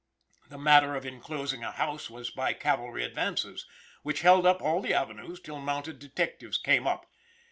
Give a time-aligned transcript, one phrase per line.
[0.49, 3.67] The matter of inclosing a house was by cavalry advances,
[4.01, 7.05] which held all the avenues till mounted detectives came up.